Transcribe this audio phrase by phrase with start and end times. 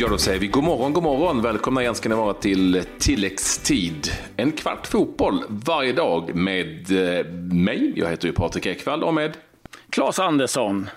[0.00, 1.42] Ja, då säger vi god morgon, god morgon.
[1.42, 4.10] Välkomna igen ska ni vara till tilläggstid.
[4.36, 9.36] En kvart fotboll varje dag med eh, mig, jag heter ju Patrik Ekwall och med
[9.90, 10.90] Claes Andersson.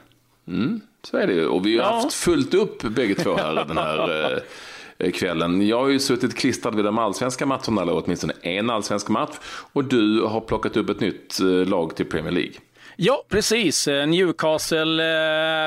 [0.48, 1.48] Mm, så är det ju.
[1.48, 1.92] Och vi har ja.
[1.92, 4.44] haft fullt upp bägge två här den här
[4.98, 5.68] eh, kvällen.
[5.68, 9.36] Jag har ju suttit klistrad vid de allsvenska matcherna, eller åtminstone en allsvensk match.
[9.74, 12.54] Och du har plockat upp ett nytt eh, lag till Premier League.
[12.96, 13.88] Ja, precis.
[13.88, 15.04] Eh, Newcastle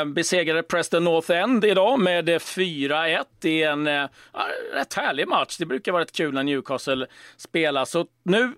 [0.01, 4.06] eh, besegrade Preston North End idag med eh, 4-1 i en eh,
[4.74, 5.56] rätt härlig match.
[5.56, 7.06] Det brukar vara rätt kul när Newcastle
[7.37, 7.84] spelar.
[7.84, 8.52] Så nu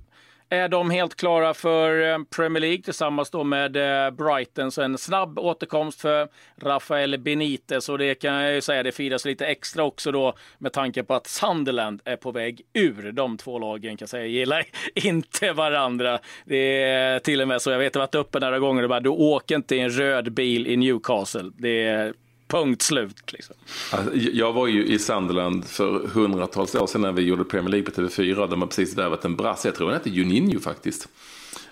[0.49, 4.73] är de helt klara för eh, Premier League tillsammans då med eh, Brighton.
[4.73, 6.29] Så en snabb återkomst för
[6.63, 10.73] Rafael Benitez och det kan jag ju säga, det firas lite extra också då med
[10.73, 13.13] tanke på att Sunderland är på väg ur.
[13.13, 14.65] De två lagen kan jag säga gillar
[14.95, 16.19] inte varandra.
[16.45, 18.89] Det är till och med så, jag vet att jag varit uppe några gånger och
[18.89, 21.51] bara, du åker inte i en röd bil i Newcastle.
[21.59, 22.15] Det är
[22.49, 23.33] Punkt slut.
[23.33, 23.57] Liksom.
[23.93, 27.91] Alltså, jag var ju i Sunderland för hundratals år sedan när vi gjorde Premier League
[27.91, 28.49] på TV4.
[28.49, 31.09] Där man precis värvat en brasse, jag tror han hette Juninho faktiskt.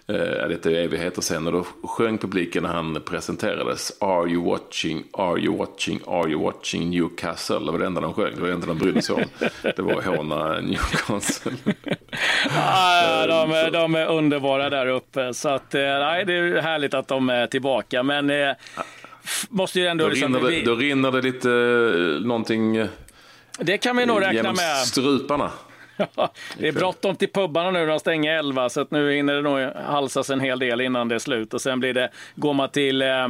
[0.08, 5.04] Eh, det är evigheter sen och då sjöng publiken när han presenterades Are you watching,
[5.12, 7.58] are you watching, are you watching Newcastle?
[7.58, 9.24] Det var det enda de sjöng, det var det enda de brydde sig om.
[9.62, 11.52] Det var håna Newcastle.
[12.56, 16.94] ah, de, är, de är underbara där uppe så att, eh, nej, det är härligt
[16.94, 18.02] att de är tillbaka.
[18.02, 18.50] Men eh,
[19.48, 20.04] måste ju ändå...
[20.04, 22.76] Då, rinner det, då rinner det lite eh, någonting...
[22.76, 22.88] Eh,
[23.58, 24.76] det kan vi nog räkna med.
[24.76, 25.50] struparna.
[26.16, 29.42] Ja, det är bråttom till pubbarna nu, de stänger 11 så att nu hinner det
[29.42, 31.54] nog halsas en hel del innan det är slut.
[31.54, 33.28] Och sen blir det, går man till eh,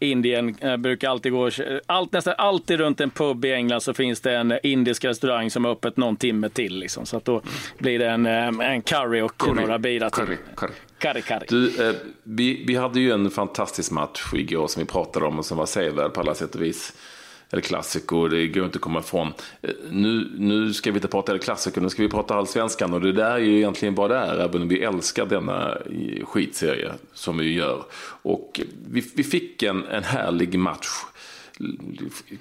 [0.00, 1.50] Indien eh, brukar alltid gå,
[1.86, 5.64] allt, nästan alltid runt en pub i England så finns det en indisk restaurang som
[5.64, 6.78] är öppet någon timme till.
[6.78, 7.06] Liksom.
[7.06, 7.42] Så att då
[7.78, 9.54] blir det en, eh, en curry och curry.
[9.54, 10.24] några bilar till.
[10.24, 10.72] Curry, curry.
[10.98, 11.46] Curry, curry.
[11.48, 15.44] Du, eh, vi, vi hade ju en fantastisk match igår som vi pratade om och
[15.46, 16.92] som var sevärd på alla sätt och vis.
[17.52, 19.32] El Clasico, det går inte att komma ifrån.
[19.62, 22.94] Eh, nu, nu ska vi inte prata El Clasico, nu ska vi prata Allsvenskan.
[22.94, 25.78] Och det där är ju egentligen vad det är, även om vi älskar denna
[26.24, 27.84] skitserie som vi gör.
[28.22, 30.88] Och vi, vi fick en, en härlig match.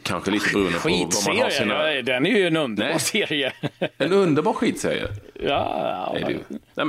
[0.03, 0.89] Kanske lite beroende på
[1.25, 1.83] vad man har sina...
[2.01, 2.99] Den är ju en underbar Nej.
[2.99, 3.53] serie.
[3.97, 5.07] En underbar skitserie.
[5.33, 6.29] Ja, ja.
[6.75, 6.87] Nej,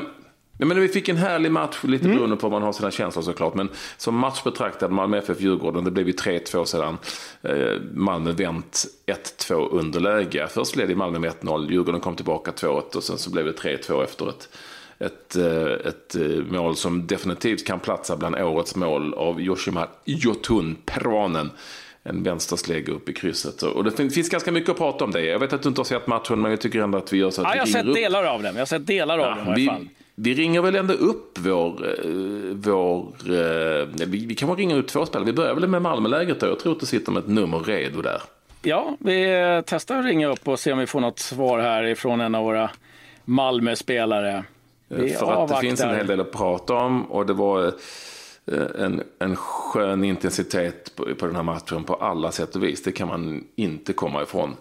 [0.61, 2.17] Ja, men vi fick en härlig match, lite mm.
[2.17, 3.55] beroende på vad man har sina känslor såklart.
[3.55, 6.99] Men som match betraktad, Malmö FF Djurgården, det blev ju 3-2 sedan
[7.43, 10.49] eh, Malmö vänt 1-2 underläge.
[10.51, 13.53] Först blev det Malmö med 1-0, Djurgården kom tillbaka 2-1 och sen så blev det
[13.53, 14.49] 3-2 efter ett,
[14.99, 20.77] ett, eh, ett eh, mål som definitivt kan platsa bland årets mål av Yoshimar Jotun,
[20.85, 21.51] peruanen
[22.03, 23.63] en vänsterslägg upp i krysset.
[23.63, 25.25] Och det finns ganska mycket att prata om det.
[25.25, 27.31] Jag vet att du inte har sett matchen, men jag tycker ändå att vi gör
[27.31, 27.95] så att ja, vi Jag har sett upp.
[27.95, 28.55] delar av den.
[28.55, 29.89] Jag har sett delar av ja, den i alla fall.
[30.23, 31.87] Vi ringer väl ändå upp vår...
[31.89, 32.11] Eh,
[32.53, 35.27] vår eh, vi, vi kanske ringer ut två spelare.
[35.27, 36.47] Vi börjar väl med Malmöläget då.
[36.47, 38.23] Jag tror att det sitter med ett nummer redo där.
[38.63, 42.21] Ja, vi testar att ringa upp och se om vi får något svar här ifrån
[42.21, 42.71] en av våra
[43.25, 44.45] Malmö-spelare.
[44.89, 45.57] Vi För avvaktar.
[45.57, 47.73] att det finns en hel del att prata om och det var eh,
[48.79, 52.83] en, en skön intensitet på, på den här matchen på alla sätt och vis.
[52.83, 54.57] Det kan man inte komma ifrån.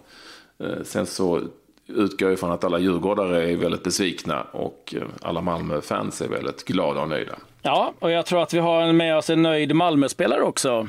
[0.84, 1.42] Sen så
[1.90, 7.02] utgår ifrån att alla djurgårdare är väldigt besvikna och eh, alla Malmö-fans är väldigt glada
[7.02, 7.34] och nöjda.
[7.62, 10.88] Ja, och jag tror att vi har med oss en nöjd Malmö-spelare också.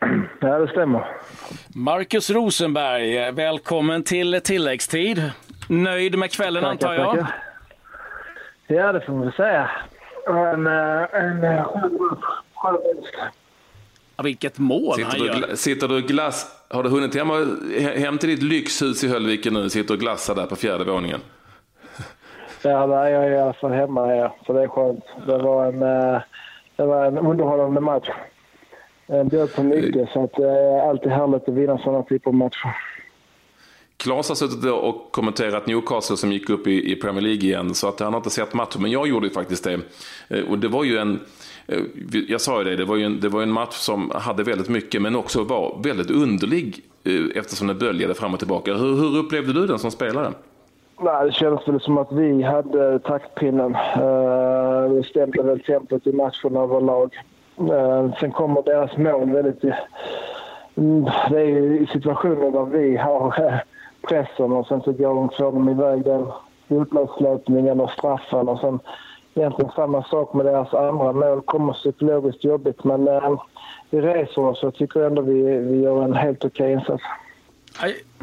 [0.42, 1.06] Ja, det stämmer.
[1.74, 5.30] Marcus Rosenberg, välkommen till tilläggstid.
[5.68, 7.10] Nöjd med kvällen tackar, antar jag?
[7.18, 7.34] Tackar.
[8.66, 9.70] Ja, det får man väl säga.
[10.26, 11.98] En, eh, en, en skön
[12.62, 12.80] Ja,
[14.22, 15.54] vilket mål sitter han du, gör.
[15.54, 16.56] Sitter du glass...
[16.68, 17.28] Har du hunnit hem,
[17.96, 19.70] hem till ditt lyxhus i Höllviken nu?
[19.70, 21.20] Sitter och glassar där på fjärde våningen?
[22.62, 25.04] Ja, nej, jag är i alla fall hemma ja, så det är skönt.
[25.26, 26.20] Det var en, eh,
[26.76, 28.08] det var en underhållande match.
[29.06, 32.34] Den bjöd på mycket, så att det är alltid härligt att vinna sådana typer av
[32.34, 32.76] matcher.
[33.96, 38.00] Klas har suttit och kommenterat Newcastle som gick upp i, Premier League igen, så att
[38.00, 38.82] han har inte sett matchen.
[38.82, 39.80] Men jag gjorde ju faktiskt det.
[40.28, 41.20] Eh, och det var ju en Eh,
[41.70, 41.78] Eh,
[42.28, 44.68] jag sa ju det, det var ju en, det var en match som hade väldigt
[44.68, 48.74] mycket men också var väldigt underlig eh, eftersom den böljade fram och tillbaka.
[48.74, 50.32] Hur, hur upplevde du den som spelare?
[51.02, 53.74] Nej, det kändes väl som att vi hade taktpinnen.
[53.74, 57.14] Eh, uh, det stämde väl tempot i matchen överlag.
[57.60, 59.64] Uh, sen kommer deras mål väldigt...
[59.64, 59.74] Uh,
[61.30, 63.62] det är ju i situationer där vi har
[64.08, 66.26] pressen och sen så går de, får de iväg den
[66.68, 68.78] utlandslöpningen och straffen och sen
[69.34, 71.42] egentligen samma sak med deras andra mål.
[71.42, 73.42] kommer psykologiskt jobbigt, men eh,
[73.90, 74.58] vi reser oss.
[74.62, 77.02] Jag tycker ändå vi, vi gör en helt okej insats.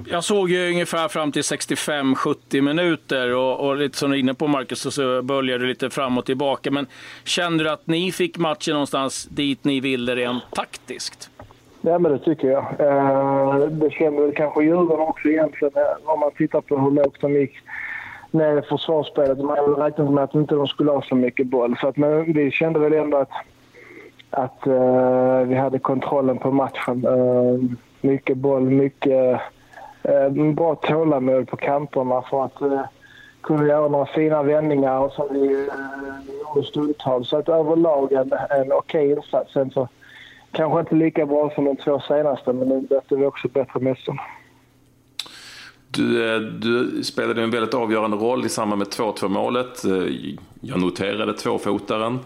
[0.05, 4.33] Jag såg ju ungefär fram till 65-70 minuter och, och, lite som du är inne
[4.33, 6.71] på Marcus så böljade det lite fram och tillbaka.
[6.71, 6.87] Men
[7.23, 11.29] kände du att ni fick matchen någonstans dit ni ville rent taktiskt?
[11.81, 12.65] Ja, men det tycker jag.
[12.79, 17.21] Eh, det kände väl kanske Djurgården också egentligen eh, om man tittar på hur lågt
[17.21, 17.53] de gick
[18.37, 19.37] Nere i försvarsspelet.
[19.37, 21.77] Man hade räknat med att inte de skulle ha så mycket boll.
[21.81, 23.31] Så att, men vi kände väl ändå att,
[24.29, 27.07] att uh, vi hade kontrollen på matchen.
[27.07, 27.59] Uh,
[28.01, 29.41] mycket boll, mycket
[30.09, 32.81] uh, bra tålamod på kanterna för att uh,
[33.41, 35.69] kunna göra några fina vändningar och som vi
[36.39, 37.29] gjorde stundtals.
[37.29, 39.53] Så att överlag en, en okej okay insats.
[39.53, 39.87] Sen så
[40.51, 44.19] kanske inte lika bra som de två senaste, men nu mötte vi också bättre motstånd.
[45.91, 49.85] Du, eh, du, spelade en väldigt avgörande roll i samband med 2-2 målet.
[49.85, 49.91] Eh,
[50.61, 52.19] jag noterade tvåfotaren.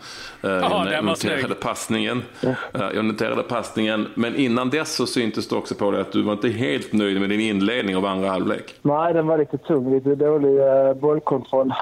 [0.43, 2.23] Eh, ja, jag noterade passningen.
[2.41, 2.53] Ja.
[2.93, 4.07] Jag noterade passningen.
[4.15, 7.19] Men innan dess så syntes det också på dig att du var inte helt nöjd
[7.19, 8.75] med din inledning av andra halvlek.
[8.81, 9.93] Nej, den var lite tung.
[9.93, 10.59] Lite dålig
[11.01, 11.73] bollkontroll.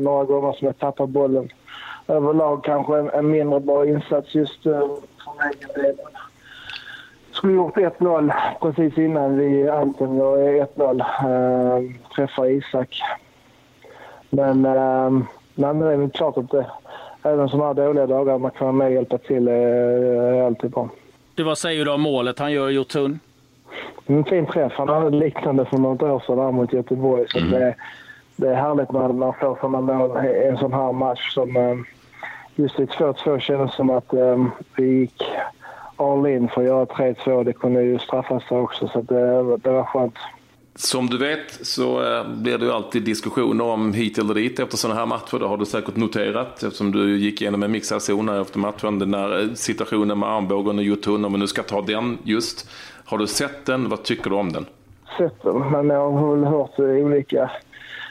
[0.00, 1.48] Några gånger som jag tappade bollen.
[2.06, 4.98] Överlag kanske en, en mindre bra insats just för
[5.44, 5.94] egen del.
[7.38, 10.36] Skulle gjort 1-0 precis innan vi Anton gör
[10.76, 11.00] 1-0.
[11.00, 13.02] Äh, träffar Isak.
[14.30, 16.66] Men, nej, men det är väl klart att det,
[17.22, 20.88] även sådana här dåliga dagar man kan vara med och hjälpa till är alltid bra.
[21.34, 23.20] Du, vad säger du om målet han gör, Jotun?
[24.06, 24.72] En fin träff.
[24.76, 27.24] Han hade liknande för något år sedan mot Göteborg.
[27.28, 27.50] Så mm.
[27.50, 27.74] det,
[28.36, 31.76] det är härligt när man får sådana mål i en sån här match som äh,
[32.54, 35.22] just i 2-2 kändes som att um, vi gick
[35.98, 37.44] all in för att göra 3-2.
[37.44, 40.14] Det kunde ju straffas också, så det, det var skönt.
[40.74, 44.76] Som du vet så eh, blir det ju alltid diskussioner om hit eller dit efter
[44.76, 45.38] sådana här matcher.
[45.38, 48.98] Det har du säkert noterat eftersom du gick igenom en mixad zon efter matchen.
[48.98, 52.70] Den där eh, situationen med armbågen och Jotun, om vi nu ska ta den just.
[53.04, 53.88] Har du sett den?
[53.88, 54.66] Vad tycker du om den?
[55.18, 57.50] Sett den, men jag har väl hört olika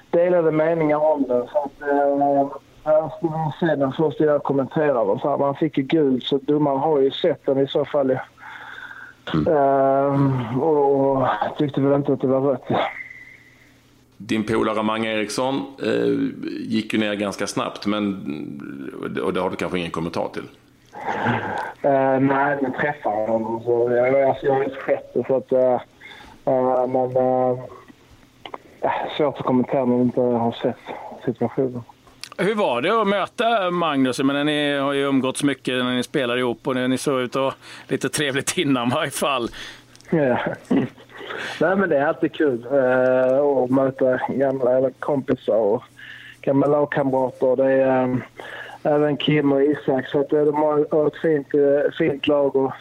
[0.09, 1.47] delade meningar om den.
[1.47, 2.47] Så att, eh,
[2.87, 5.39] jag skulle se den först innan jag kommenterar den.
[5.39, 8.19] man fick ju gult så domaren har ju sett den i så fall.
[9.33, 9.47] Mm.
[9.47, 12.67] Uh, och tyckte väl inte att det var rött.
[14.17, 18.03] Din polare Mange Eriksson eh, gick ju ner ganska snabbt, men,
[19.23, 20.49] och det har du kanske ingen kommentar till?
[21.85, 23.61] Uh, nej, den träffade honom.
[23.63, 25.23] Så jag, alltså, jag har inte sett det.
[25.27, 27.59] Så att, uh, men, uh,
[29.17, 30.77] svårt att kommentera när man inte har sett
[31.25, 31.83] situationen.
[32.37, 34.19] Hur var det att möta Magnus?
[34.19, 37.55] Men ni har ju umgåtts mycket när ni spelar ihop och ni såg ut att
[37.87, 39.49] lite trevligt innan i varje fall.
[40.09, 40.39] Ja.
[41.59, 45.83] Nej, men det är alltid kul uh, att möta gamla eller kompisar och
[46.41, 47.55] gamla lagkamrater.
[47.55, 48.23] Det är um,
[48.83, 50.07] även Kim och Isak.
[50.07, 52.73] Så att, uh, de har ett fint, uh, fint lag och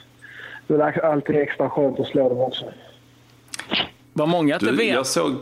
[0.66, 2.64] det är alltid extra skönt att slå dem också.
[4.12, 4.94] Vad många inte vet.
[4.94, 5.32] Jag såg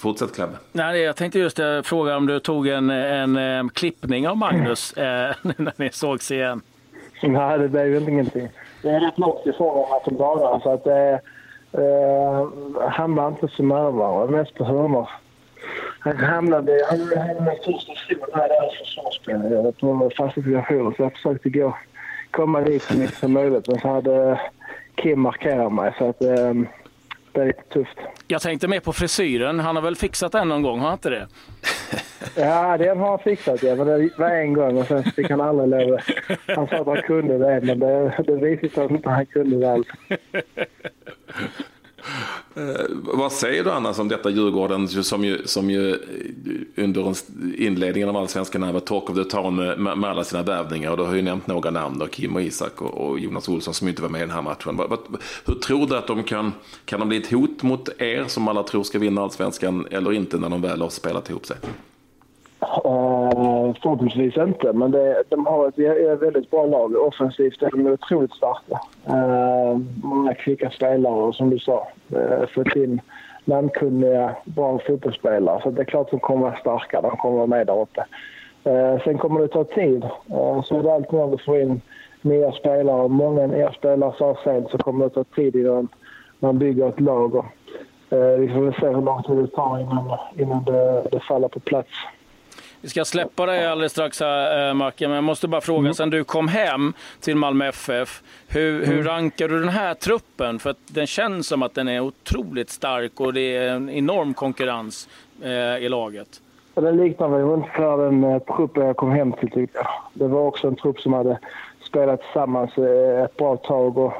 [0.00, 0.52] Fortsätt Klebbe.
[0.72, 4.36] Nej, jag tänkte just eh, fråga om du tog en, en, en eh, klippning av
[4.36, 5.02] Magnus eh,
[5.42, 6.62] när ni sågs igen.
[7.22, 8.48] Nej, det blev ju ingenting.
[8.82, 11.20] Det är rätt långt ifrån att de bara så att det
[11.72, 12.48] eh,
[12.90, 15.08] hamnar inte så nära mest på hörnor.
[15.98, 21.48] Han hamnade, han hamnade första zon här där försvarsspelet på fasta situationer så jag försökte
[21.48, 21.76] gå,
[22.30, 24.40] komma dit så mycket som möjligt men så hade
[24.94, 26.54] Kim markerat mig så att eh,
[27.32, 27.98] det är lite tufft.
[28.26, 29.60] Jag tänkte mer på frisyren.
[29.60, 31.28] Han har väl fixat den någon gång, har han inte det?
[32.36, 33.74] ja, den har han fixat, ja.
[33.74, 35.98] Men det var en gång och sen fick han aldrig lov.
[36.46, 39.56] Han sa att han kunde det, men det, det visade sig att inte han kunde
[39.56, 39.86] det alls.
[42.56, 45.98] Eh, vad säger du annars om detta Djurgården som ju, som ju
[46.84, 47.14] under
[47.58, 50.90] inledningen av Allsvenskan han var talk of the town med, med, alla sina värvningar.
[50.90, 53.74] Och du har ju nämnt några namn, då, Kim och Isak och, och, Jonas Olsson
[53.74, 54.76] som inte var med i den här matchen.
[54.76, 54.98] Vad, vad,
[55.46, 56.52] hur tror du att de kan,
[56.84, 60.36] kan de bli ett hot mot er som alla tror ska vinna Allsvenskan eller inte
[60.36, 61.56] när de väl har spelat ihop sig?
[62.62, 66.96] Uh, förhoppningsvis inte, men det, de har ett, ett väldigt bra lag.
[66.96, 68.80] Offensivt är de otroligt starka.
[69.08, 73.00] Uh, många kvicka spelare och som du sa, uh, fått in
[73.50, 75.60] namnkunniga, bra fotbollsspelare.
[75.62, 78.04] Så det är klart att de kommer vara starka, de kommer vara med där uppe.
[78.64, 80.04] Eh, sen kommer det ta tid.
[80.04, 81.80] Eh, så är det alltid när du får in
[82.22, 83.08] nya spelare.
[83.08, 85.88] Många nya spelare så sent så kommer det ta tid innan
[86.38, 87.36] man bygger ett lag.
[88.10, 91.48] Eh, vi får väl se hur lång tid det tar innan, innan det, det faller
[91.48, 91.90] på plats.
[92.82, 95.94] Vi ska släppa dig alldeles strax, äh, Macke, men jag måste bara fråga, mm.
[95.94, 99.06] sen du kom hem till Malmö FF, hur, hur mm.
[99.06, 100.58] rankar du den här truppen?
[100.58, 105.08] För den känns som att den är otroligt stark och det är en enorm konkurrens
[105.42, 105.50] äh,
[105.84, 106.40] i laget.
[106.74, 109.88] Den liknar väl ungefär den uh, truppen jag kom hem till, tycker jag.
[110.14, 111.38] Det var också en trupp som hade
[111.82, 112.78] spelat tillsammans
[113.24, 114.12] ett bra tag och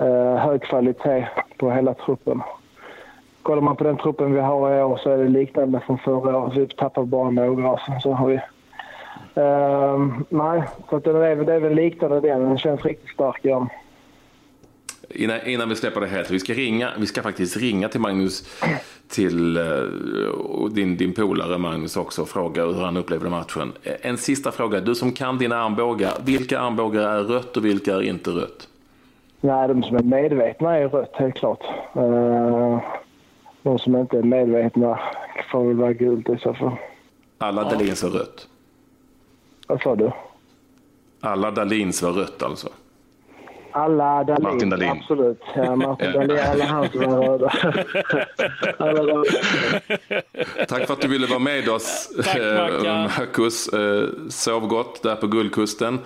[0.00, 2.42] uh, hög kvalitet på hela truppen.
[3.42, 6.38] Kollar man på den truppen vi har i år så är det liknande från förra
[6.38, 6.56] året.
[6.56, 7.78] Vi tappar bara några.
[7.78, 8.40] Sen så har vi...
[9.36, 12.40] Uh, nej, så att det, är, det är väl liknande den.
[12.40, 13.68] Den känns riktigt stark igen.
[15.08, 18.60] innan, innan vi släpper det helt, vi ska, ringa, vi ska faktiskt ringa till Magnus,
[19.08, 23.72] till uh, din, din polare Magnus också, och fråga hur han upplevde matchen.
[24.02, 28.02] En sista fråga, du som kan dina armbågar, vilka armbågar är rött och vilka är
[28.02, 28.68] inte rött?
[29.40, 31.62] Nej, de som är medvetna är rött, helt klart.
[31.96, 32.78] Uh,
[33.62, 35.00] de som inte är medvetna
[35.52, 36.76] får väl vara gult i så fall.
[37.38, 38.48] Alla Dahlins är rött?
[39.66, 40.10] Vad sa du?
[41.20, 42.68] Alla Dahlins var rött alltså?
[43.74, 44.42] Alla Dahlin.
[44.42, 44.88] Martin Dahlin.
[44.90, 45.40] Absolut.
[45.56, 47.48] Ja, Martin Dahlin, alla hans var röda.
[48.78, 49.30] alla röda.
[50.68, 53.02] Tack för att du ville vara med oss, Tack, Mackan.
[53.02, 53.68] Marcus.
[53.68, 55.98] Eh, sov gott där på Guldkusten.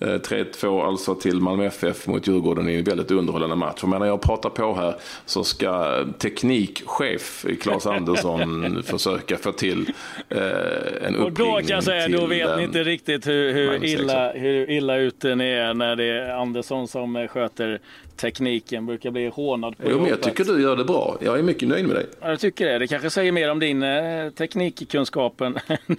[0.00, 3.82] 3-2 alltså till Malmö FF mot Djurgården i en väldigt underhållande match.
[3.82, 4.94] Och medan jag pratar på här
[5.26, 9.92] så ska teknikchef Claes Andersson försöka få till
[10.28, 14.32] eh, en Och då kan jag säga, då vet ni inte riktigt hur, hur, illa,
[14.32, 17.80] hur illa ute ni är när det är Andersson som sköter
[18.16, 18.86] tekniken.
[18.86, 21.18] Brukar bli hånad på Jo, men jag tycker du gör det bra.
[21.20, 22.06] Jag är mycket nöjd med dig.
[22.20, 22.78] Ja, jag tycker det.
[22.78, 25.96] Det kanske säger mer om din eh, teknikkunskap än min.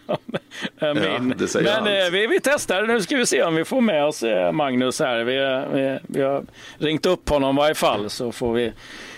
[0.79, 2.84] Ja, men eh, vi, vi testar.
[2.88, 5.24] Nu ska vi se om vi får med oss eh, Magnus här.
[5.24, 5.33] Vi,
[5.74, 6.43] vi, vi har
[6.77, 8.74] ringt upp honom i varje fall så får vi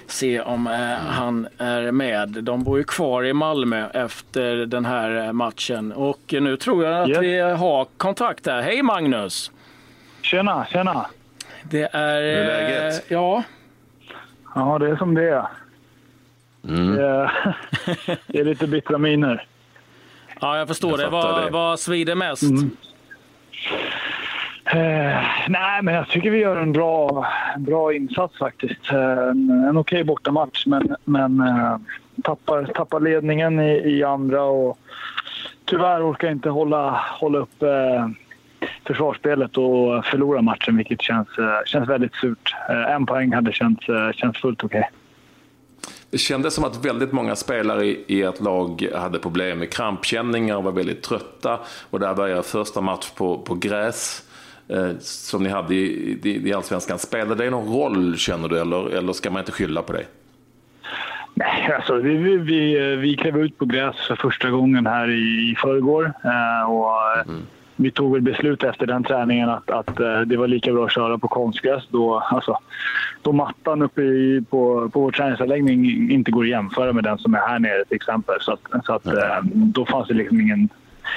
[0.08, 0.74] se om eh,
[1.08, 2.30] han är med.
[2.30, 7.02] De bor ju kvar i Malmö efter den här eh, matchen och nu tror jag
[7.04, 7.20] att Yes.
[7.22, 8.62] vi har kontakt här.
[8.62, 9.52] Hej Magnus!
[10.22, 11.06] Tjena, tjena.
[11.64, 12.22] Det är...
[12.22, 13.06] Hur är läget?
[13.08, 13.44] Ja,
[14.56, 15.46] Ja, det är som det är.
[16.68, 16.96] Mm.
[16.96, 17.56] Det, är
[18.28, 19.46] det är lite bittra miner.
[20.42, 21.10] ja jag förstår Jag det.
[21.10, 22.44] Vad, vad svider mest?
[24.66, 28.92] Eh, nej, men jag tycker vi gör en bra, en bra insats faktiskt.
[28.92, 31.78] Eh, en en okej bortamatch, men, men eh,
[32.24, 34.78] tappar, tappar ledningen i, i andra och
[35.66, 38.08] tyvärr orkar inte hålla, hålla upp eh,
[38.88, 42.56] försvarsspelet och förlora matchen, vilket känns, eh, känns väldigt surt.
[42.70, 44.90] Eh, en poäng hade känts, eh, känts fullt okej.
[46.10, 50.64] Det kändes som att väldigt många spelare i ert lag hade problem med krampkänningar och
[50.64, 51.60] var väldigt trötta.
[51.90, 54.33] Och det här var er första match på, på gräs eh,
[55.00, 57.00] som ni hade i, i, i Allsvenskan.
[57.00, 60.06] Spelade det någon roll känner du eller, eller ska man inte skylla på det?
[61.36, 65.56] Nej, alltså, vi, vi, vi, klev ut på gräs för första gången här i, i
[65.62, 66.14] förrgår.
[66.24, 67.36] Eh, och, eh,
[67.76, 70.92] Vi tog väl beslut efter den träningen att, att eh, det var lika bra att
[70.92, 72.58] köra på konstgräs då, alltså,
[73.22, 77.34] då mattan uppe i, på, på vår träningsanläggning inte går att jämföra med den som
[77.34, 78.36] är här nere till exempel.
[78.40, 80.70] Så, att, så att, eh, då fanns det liksom ingen,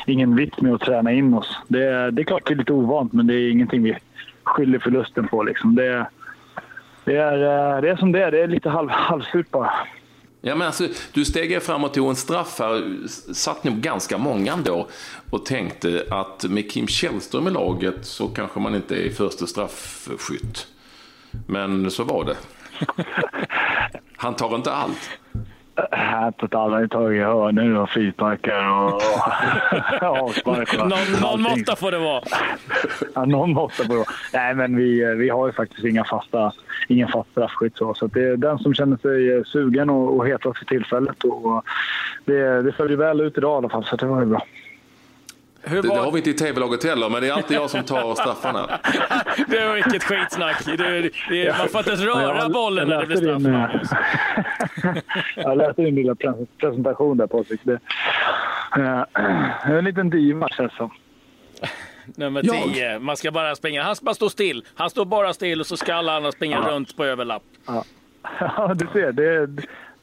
[0.07, 1.59] ingen vits med att träna in oss.
[1.69, 3.97] Det, det är klart det är lite ovant men det är ingenting vi
[4.45, 5.43] skyller förlusten på.
[5.43, 5.75] Liksom.
[5.75, 6.07] Det,
[7.05, 8.31] det, är, eh, det är som det är.
[8.31, 9.73] Det är lite halv, halvsurt bara.
[10.41, 13.07] Ja, men alltså, du steg fram och tog en straff här.
[13.35, 14.89] Satt nog ganska många ändå
[15.31, 20.67] och tänkte att med Kim Källström i laget så kanske man inte är första straffskytt.
[21.47, 22.37] Men så var det.
[24.17, 25.11] Han tar inte allt.
[25.91, 28.95] Häpet alla har tagit hörnor och frisparkar och,
[30.03, 30.75] och avspark.
[30.81, 32.23] och Någon, någon måtta får det vara.
[33.15, 34.05] Ja, någon måtta på det.
[34.33, 36.53] Nej, men vi, vi har ju faktiskt inga fasta,
[36.89, 37.77] ingen fast straffskytt.
[37.77, 41.25] Så, så att det är den som känner sig sugen och, och hetast för tillfället.
[41.25, 41.65] Och
[42.25, 44.43] det, det följer väl ut idag i alla fall, så det var ju bra.
[45.69, 46.05] Hur Det, det var...
[46.05, 48.67] har vi inte i tv-laget heller, men det är alltid jag som tar straffarna.
[49.49, 50.65] Det var vilket skitsnack.
[50.65, 50.77] Det,
[51.31, 53.43] det, man får inte ens röra Jag- bollen när det blir straff.
[53.43, 54.97] din, eh,
[55.37, 57.61] Jag läste din lilla pres- presentation där Patrik.
[57.65, 57.79] Det,
[58.79, 59.03] eh,
[59.77, 60.91] en liten diva känns som.
[62.17, 62.63] Nummer Jag?
[62.75, 62.99] 10.
[62.99, 63.83] Man ska bara springa.
[63.83, 64.65] Han ska bara stå still.
[64.75, 67.43] Han står bara still och så ska alla andra springa runt på överlapp.
[67.67, 69.13] Ja, du ser.
[69.13, 69.49] Det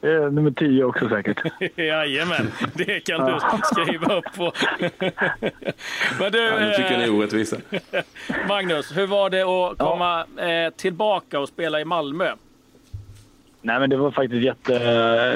[0.08, 1.38] är nummer tio också säkert.
[1.76, 4.52] Jajamän, det kan du skriva upp på.
[6.20, 7.56] Men du, Ja, nu tycker jag ni eh, är orättvisa.
[8.48, 12.32] Magnus, hur var det att komma eh, tillbaka och spela i Malmö?
[13.62, 14.78] Nej, men det var faktiskt jätte...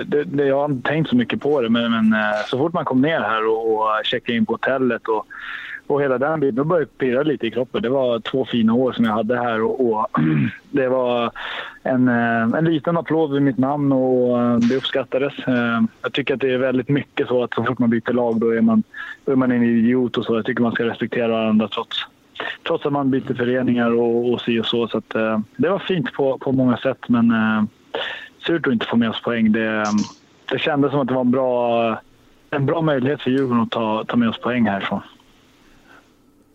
[0.05, 2.73] Det, det, jag har inte tänkt så mycket på det, men, men eh, så fort
[2.73, 5.27] man kom ner här och, och checkade in på hotellet och,
[5.89, 7.83] och hela den biten, då började det pirra lite i kroppen.
[7.83, 10.11] Det var två fina år som jag hade här och, och
[10.71, 11.31] det var
[11.83, 15.39] en, eh, en liten applåd vid mitt namn och det uppskattades.
[15.39, 18.41] Eh, jag tycker att det är väldigt mycket så att så fort man byter lag
[18.41, 18.83] då är man,
[19.25, 20.37] då är man en idiot och så.
[20.37, 21.99] Jag tycker man ska respektera varandra trots,
[22.67, 24.89] trots att man byter föreningar och, och si och så.
[24.89, 27.33] så att, eh, det var fint på, på många sätt, men
[28.47, 29.53] surt att inte få med oss poäng.
[29.53, 29.85] Det,
[30.53, 32.01] det kändes som att det var en bra,
[32.51, 35.01] en bra möjlighet för Djurgården att ta, ta med oss poäng härifrån.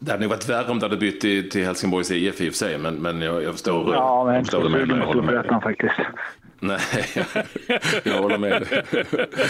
[0.06, 2.54] Det hade nog varit värre om du hade bytt till, till Helsingborgs IF i och
[2.54, 4.62] för sig, men, men jag, jag förstår, Ja, men jag förstår.
[4.80, 5.26] Jag håller med.
[5.26, 5.94] Superettan faktiskt.
[6.60, 6.80] Nej,
[8.04, 8.64] jag håller med.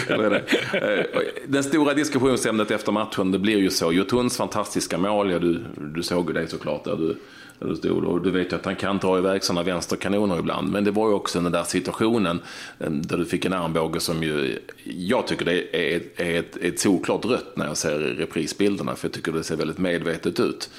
[0.08, 1.00] Eh,
[1.46, 3.92] den stora diskussionsämnet efter matchen, det blir ju så.
[3.92, 7.16] Jotuns fantastiska mål, ja, du, du såg ju det såklart där du,
[7.58, 8.04] där du stod.
[8.04, 10.72] Och du vet ju att han kan dra iväg sådana vänsterkanoner ibland.
[10.72, 12.40] Men det var ju också den där situationen
[12.80, 16.78] ehm, där du fick en armbåge som ju, jag tycker det är, är ett, ett
[16.78, 18.94] solklart rött när jag ser reprisbilderna.
[18.94, 20.70] För jag tycker det ser väldigt medvetet ut.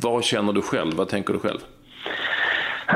[0.00, 0.94] Vad känner du själv?
[0.94, 1.58] Vad tänker du själv?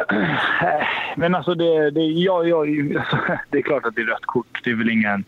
[1.17, 2.65] Men alltså, det, det, ja, ja,
[3.51, 4.61] det är klart att det är rött kort.
[4.65, 5.25] Det är väl ingen,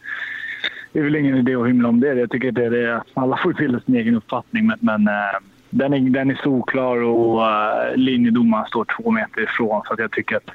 [0.92, 2.14] det är väl ingen idé att hymla om det.
[2.14, 3.02] Jag tycker att det är det.
[3.14, 7.40] Alla får bilda sin egen uppfattning, men, men ehm, den, är, den är solklar och
[7.40, 9.82] uh, linjedomaren står två meter ifrån.
[9.86, 10.50] Så att jag tycker att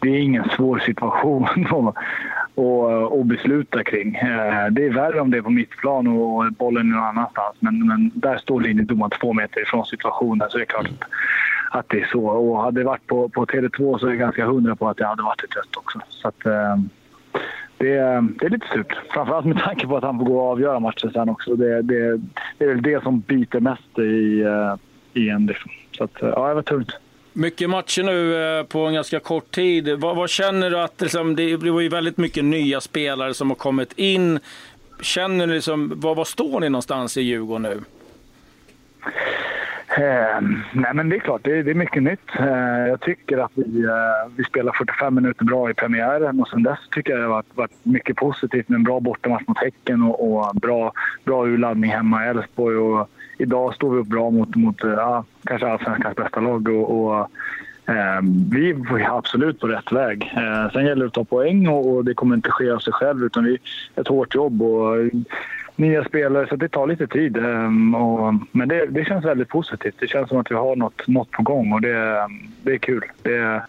[0.00, 1.44] det är ingen svår situation
[3.20, 4.08] att, besluta kring.
[4.16, 7.56] Uh, det är värre om det är på mittplan och bollen är någon annanstans.
[7.60, 11.08] Men, men där står linjedomaren två meter ifrån situationen, så det är klart att
[11.70, 12.26] att det är så.
[12.26, 15.06] Och hade det varit på, på Tele2 så är jag ganska hundra på att det
[15.06, 16.00] hade varit ett rött också.
[16.08, 16.76] Så att, eh,
[17.78, 17.94] det,
[18.38, 18.92] det, är lite surt.
[19.10, 21.54] Framförallt med tanke på att han får gå och avgöra matchen sen också.
[21.54, 22.20] Det, det,
[22.58, 25.46] det är väl det som biter mest i, eh, i en.
[25.46, 25.70] Liksom.
[25.92, 26.90] Så att, eh, ja, det var tungt.
[27.32, 29.88] Mycket matcher nu eh, på en ganska kort tid.
[29.88, 33.50] Vad, vad känner du att liksom, det, det var ju väldigt mycket nya spelare som
[33.50, 34.38] har kommit in.
[35.02, 37.80] Känner ni liksom, var, var står ni någonstans i Djurgården nu?
[39.98, 40.40] Eh,
[40.72, 42.30] nej men det är klart, det, det är mycket nytt.
[42.38, 46.62] Eh, jag tycker att vi, eh, vi spelar 45 minuter bra i premiären och sen
[46.62, 50.02] dess tycker jag det har varit, varit mycket positivt med en bra bortamatch mot Häcken
[50.02, 50.92] och, och bra,
[51.24, 52.76] bra urladdning hemma i Elfsborg.
[52.76, 56.68] Och idag står vi upp bra mot, mot eh, ja, kanske allsvenskans bästa lag.
[56.68, 57.20] Och, och
[57.94, 60.32] eh, vi är absolut på rätt väg.
[60.36, 62.92] Eh, sen gäller det att ta poäng och, och det kommer inte ske av sig
[62.92, 63.58] själv utan det är
[64.00, 64.62] ett hårt jobb.
[64.62, 64.96] Och,
[65.78, 67.36] nya spelare, så det tar lite tid.
[67.36, 69.94] Ehm, och, men det, det, känns väldigt positivt.
[69.98, 72.28] Det känns som att vi har något, något på gång och det,
[72.62, 73.04] det är kul.
[73.22, 73.62] Det,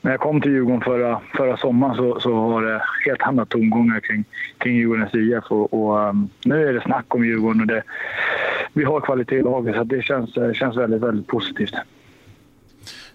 [0.00, 4.00] när jag kom till Djurgården förra, förra sommaren så, så var det helt andra tongångar
[4.00, 4.24] kring,
[4.58, 5.44] kring Djurgårdens IF.
[5.48, 7.82] Och, och um, nu är det snack om Djurgården och det,
[8.72, 11.74] vi har kvalitet i laget så det känns, eh, känns väldigt, väldigt positivt.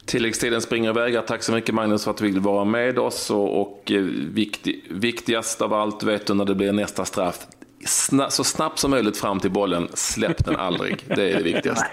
[0.06, 1.26] Tilläggstiden springer iväg.
[1.28, 3.32] Tack så mycket Magnus för att du ville vara med oss.
[3.32, 4.02] Och, och eh,
[4.34, 7.48] viktig, viktigast av allt vet du när det blir nästa straff
[7.86, 9.88] sna så snabbt som möjligt fram till bollen.
[9.94, 11.04] Släpp den aldrig.
[11.08, 11.88] Det är det viktigaste.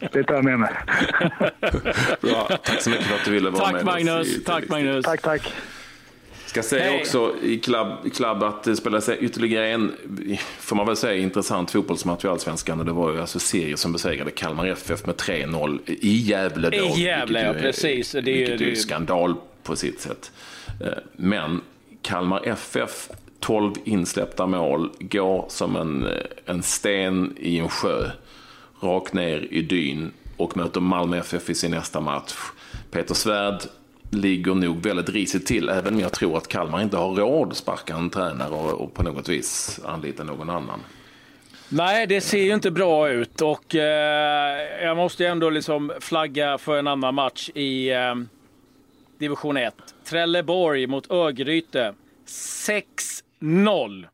[0.12, 0.70] det tar jag med mig.
[2.20, 2.48] Bra.
[2.62, 4.44] Tack så mycket för att du ville vara tack, med Magnus.
[4.44, 5.04] Tack Magnus.
[5.04, 5.52] Tack, tack.
[6.46, 7.00] Ska säga hey.
[7.00, 9.92] också i klubb, klubb att det spelas ytterligare en,
[10.58, 12.80] får man väl säga, intressant fotbollsmatch i Allsvenskan.
[12.80, 16.76] Och det var ju alltså Sirius som besegrade Kalmar FF med 3-0 i Gävle då.
[16.76, 18.12] I Gävle, ja precis.
[18.12, 20.32] Det är ju skandal på sitt sätt.
[20.80, 21.60] Eh, men
[22.02, 23.08] Kalmar FF
[23.40, 26.12] 12 insläppta mål går som en, eh,
[26.44, 28.10] en sten i en sjö.
[28.80, 32.34] Rakt ner i dyn och möter Malmö FF i sin nästa match.
[32.90, 33.60] Peter Svärd
[34.10, 37.56] ligger nog väldigt risigt till, även om jag tror att Kalmar inte har råd att
[37.56, 40.80] sparka en tränare och, och på något vis anlita någon annan.
[41.68, 46.78] Nej, det ser ju inte bra ut och eh, jag måste ändå liksom flagga för
[46.78, 48.14] en annan match i eh,
[49.18, 49.74] division 1.
[50.04, 51.94] Trelleborg mot Örgryte.
[52.26, 54.06] 6 Noll.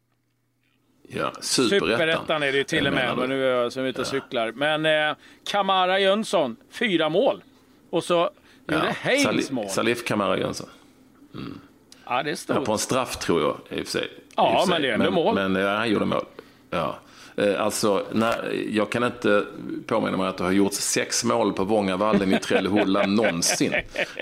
[1.08, 1.88] Ja, superettan.
[1.88, 4.52] Superettan är det ju till och med, men nu är jag som ute och cyklar.
[4.52, 7.42] Men eh, Kamara Jönsson, fyra mål.
[7.90, 8.30] Och så
[8.66, 8.74] ja.
[8.74, 9.68] gjorde Haynes mål.
[9.68, 10.68] Salif Kamara Jönsson.
[11.35, 11.61] Mm.
[12.04, 12.56] Ja, det är stort.
[12.56, 14.08] Ja, på en straff tror jag i och för sig.
[14.37, 15.35] Ja, men det är ändå mål.
[15.35, 16.24] Men ja, han gjorde mål.
[16.70, 16.98] Ja.
[17.37, 19.46] Eh, alltså, när, jag kan inte
[19.87, 23.74] påminna mig att det har gjorts sex mål på Vångavallen i Trellehulla någonsin.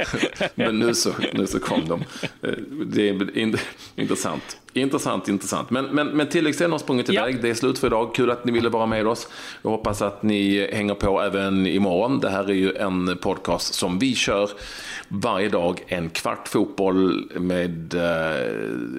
[0.54, 2.00] Men nu så, nu så kom de.
[2.48, 2.54] Eh,
[2.86, 3.58] det är
[3.96, 4.60] intressant.
[4.72, 5.70] Intressant, intressant.
[5.70, 7.34] Men, men, men tilläggstiden har sprungit iväg.
[7.34, 7.38] Ja.
[7.42, 8.14] Det är slut för idag.
[8.14, 9.28] Kul att ni ville vara med oss.
[9.62, 12.20] Jag hoppas att ni hänger på även imorgon.
[12.20, 14.50] Det här är ju en podcast som vi kör
[15.08, 15.84] varje dag.
[15.86, 18.50] En kvart fotboll med eh,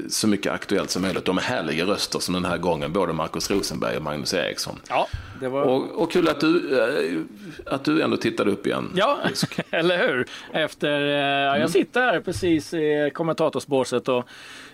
[0.09, 1.25] så mycket aktuellt som möjligt.
[1.25, 2.93] De härliga röster som den här gången.
[2.93, 4.75] Både Markus Rosenberg och Magnus Eriksson.
[4.89, 5.07] Ja,
[5.39, 5.63] det var...
[5.63, 8.91] och, och kul att du, eh, att du ändå tittade upp igen.
[8.95, 9.19] Ja,
[9.71, 10.25] eller hur?
[10.53, 11.69] Efter, eh, jag mm.
[11.69, 14.27] sitter här precis i kommentatorsbåset och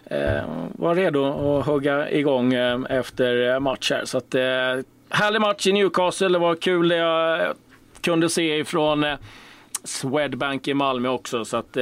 [0.10, 0.43] Eh,
[0.88, 4.06] var redo att hugga igång eh, efter match här.
[4.06, 4.41] Så att, eh,
[5.10, 6.28] härlig match i Newcastle.
[6.28, 7.54] Det var kul det jag
[8.02, 9.06] kunde se ifrån
[9.84, 11.45] Swedbank i Malmö också.
[11.45, 11.78] Så att,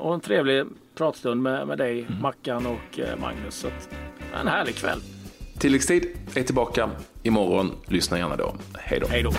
[0.00, 0.64] och en trevlig
[0.98, 2.22] pratstund med, med dig, mm.
[2.22, 3.54] Mackan och Magnus.
[3.54, 3.88] Så att,
[4.40, 4.98] en härlig kväll.
[5.58, 6.90] Tilläggstid är tillbaka
[7.22, 7.72] imorgon.
[7.86, 8.54] Lyssna gärna då.
[8.78, 9.06] Hej då.
[9.08, 9.32] Hej då.